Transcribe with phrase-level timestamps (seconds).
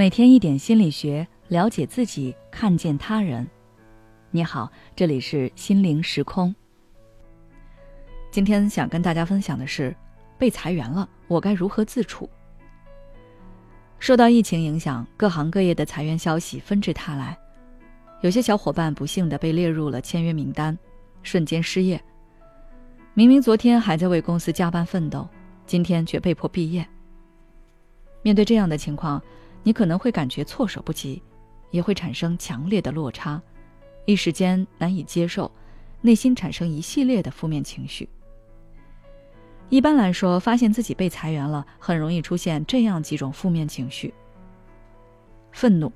[0.00, 3.46] 每天一点心理学，了解自己，看见他人。
[4.30, 6.54] 你好，这里是心灵时空。
[8.30, 9.94] 今天想跟大家分享的是，
[10.38, 12.26] 被裁员了，我该如何自处？
[13.98, 17.38] 受到疫情影响，各行各业的裁员消息纷至沓来，
[18.22, 20.78] 有些小伙伴不幸的被列入了签约名单，
[21.22, 22.02] 瞬间失业。
[23.12, 25.28] 明明昨天还在为公司加班奋斗，
[25.66, 26.88] 今天却被迫毕业。
[28.22, 29.22] 面对这样的情况，
[29.62, 31.22] 你可能会感觉措手不及，
[31.70, 33.40] 也会产生强烈的落差，
[34.06, 35.50] 一时间难以接受，
[36.00, 38.08] 内心产生一系列的负面情绪。
[39.68, 44.12] 一般来说，发现自己被裁员了，很容易出现这样几种负面情绪：
[45.52, 45.92] 愤怒。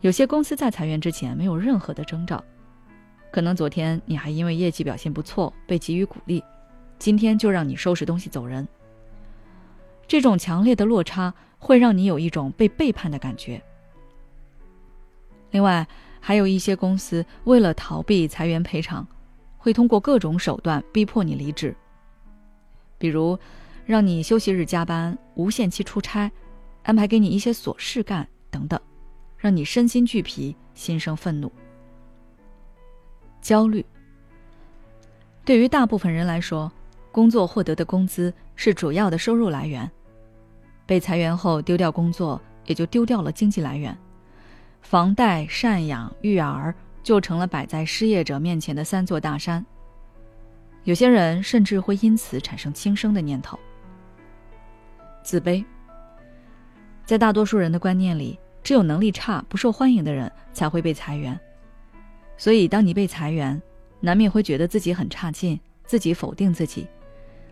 [0.00, 2.42] 有些公司在裁员之前没有任何的征兆，
[3.30, 6.42] 可能昨天你还因为业绩表现不错被给予鼓励，
[6.98, 8.66] 今天就让你收拾东西走人。
[10.08, 11.32] 这种强烈的落差
[11.66, 13.60] 会让你有一种被背叛的感觉。
[15.50, 15.84] 另外，
[16.20, 19.04] 还有一些公司为了逃避裁员赔偿，
[19.58, 21.74] 会通过各种手段逼迫你离职。
[22.98, 23.36] 比如，
[23.84, 26.30] 让你休息日加班、无限期出差、
[26.84, 28.80] 安排给你一些琐事干等等，
[29.36, 31.50] 让你身心俱疲、心生愤怒、
[33.40, 33.84] 焦虑。
[35.44, 36.70] 对于大部分人来说，
[37.10, 39.90] 工作获得的工资是主要的收入来源。
[40.86, 43.96] 被裁员后丢掉工作，也就丢掉了经济来源，
[44.82, 49.64] 房贷、赡养、育儿就成了摆在失业者面前的三座大山。
[50.84, 53.58] 有些人甚至会因此产生轻生的念头。
[55.24, 55.64] 自卑，
[57.04, 61.38] 在大多数人的观念里，只有能力差、不受欢迎的人才会被裁员。
[62.36, 63.60] 所以，当你被裁员，
[63.98, 66.86] 难免会觉得自己很差劲，自己否定自己。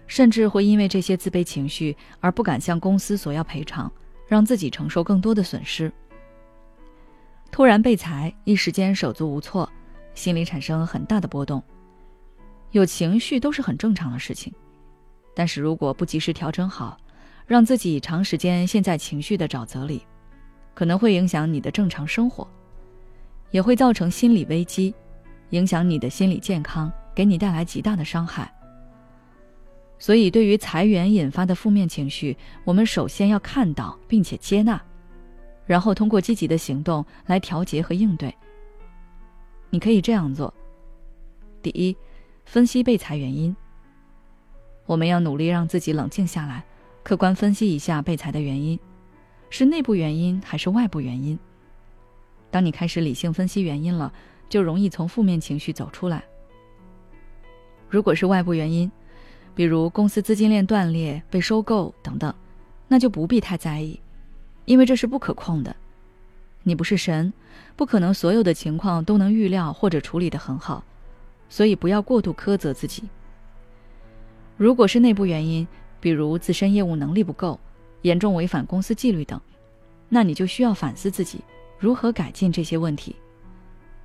[0.07, 3.91] 甚至会因为这些自卑情绪而不敢向公司索要赔偿，
[4.27, 5.93] 让自己承受更多的损失。
[7.51, 9.71] 突然被裁，一时间手足无措，
[10.15, 11.63] 心里产生很大的波动。
[12.73, 14.53] 有情绪都是很正常的事情，
[15.35, 16.99] 但是如果不及时调整好，
[17.47, 20.03] 让自己长时间陷在情绪的沼泽里，
[20.75, 22.47] 可能会影响你的正常生活，
[23.53, 24.93] 也会造成心理危机，
[25.51, 28.53] 影响你的心理健康，给你带来极大的伤害。
[29.99, 34.81] 所以，对于裁员引发的负面情绪，我们首先要看到并且接纳，
[35.67, 38.35] 然后通过积极的行动来调节和应对。
[39.71, 40.53] 你可以这样做：
[41.63, 41.97] 第一，
[42.45, 43.55] 分析被裁原因。
[44.85, 46.63] 我们要努力让自己冷静下来，
[47.03, 48.79] 客观分析一下被裁的原因，
[49.49, 51.39] 是内部原因还是外部原因。
[52.51, 54.13] 当你开始理性分析原因了，
[54.49, 56.23] 就容易从负面情绪走出来。
[57.89, 58.91] 如果是外部原因，
[59.55, 62.35] 比如公司资金链断裂、被收购等等，
[62.89, 64.01] 那就不必太在意，
[64.65, 65.75] 因为这是不可控的。
[66.65, 67.33] 你不是神，
[67.77, 70.83] 不可能所有的情况都能预料或者处理得很好，
[71.49, 73.05] 所以不要过度苛责自己。
[74.57, 75.67] 如果是内部原因，
[76.01, 77.61] 比如自身业务能力不够、
[78.03, 79.41] 严重违反公司纪律等，
[80.09, 81.41] 那你就需要反思自己
[81.79, 83.15] 如何改进这些问题，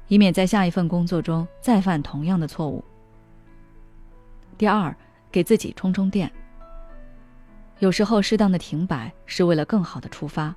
[0.10, 2.84] 以免在下一份工作中再犯同样的错误。
[4.58, 4.96] 第二。
[5.32, 6.32] 给自己充充电。
[7.80, 10.54] 有时候，适当的停摆是为了更好的出发。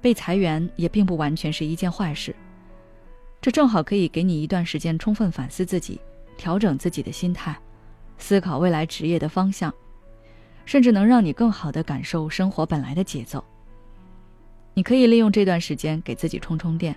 [0.00, 2.34] 被裁员也并不完全是一件坏事，
[3.38, 6.00] 这正好可以给你一段时间充分反思自己，
[6.38, 7.54] 调整自己的心态，
[8.16, 9.70] 思考未来职业的方向，
[10.64, 13.44] 甚至能让你更好的感受生活本来的节奏。
[14.72, 16.96] 你可以利用这段时间给自己充充电，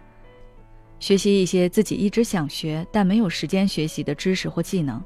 [1.00, 5.04] 学习一些自己一直想学但没有时间学习的知识或技能。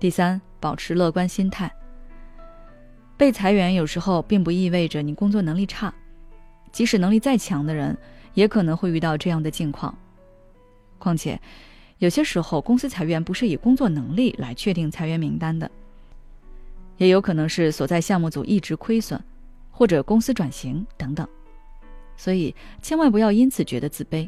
[0.00, 1.70] 第三，保持乐观心态。
[3.18, 5.92] 被裁员有时候并不意味着你工作能力差，
[6.72, 7.94] 即使能力再强的人，
[8.32, 9.94] 也可能会遇到这样的境况。
[10.98, 11.38] 况且，
[11.98, 15.70] 有些时候公司裁员不是以工作能力来确定裁员名单的，
[16.96, 19.22] 也有可能是所在项目组一直亏损，
[19.70, 21.28] 或者公司转型等等。
[22.16, 24.26] 所以，千万不要因此觉得自卑。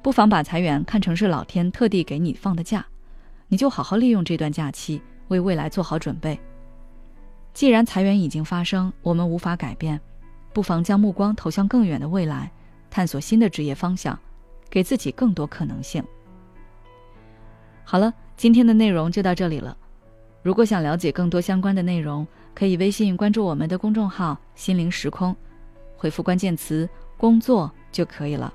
[0.00, 2.86] 不妨把裁员看成是老天特地给你放的假。
[3.50, 6.38] 你就好好利用这段假期，为未来做好准备。
[7.52, 10.00] 既然裁员已经发生，我们无法改变，
[10.52, 12.48] 不妨将目光投向更远的未来，
[12.88, 14.16] 探索新的职业方向，
[14.70, 16.02] 给自己更多可能性。
[17.82, 19.76] 好了，今天的内容就到这里了。
[20.44, 22.24] 如果想了解更多相关的内容，
[22.54, 25.34] 可以微信关注我们的公众号“心灵时空”，
[25.98, 26.88] 回复关键词
[27.18, 28.54] “工作”就可以了。